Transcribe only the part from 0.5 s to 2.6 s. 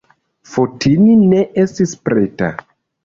Fotini ne estis preta.